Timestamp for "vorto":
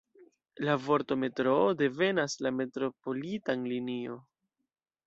0.85-1.17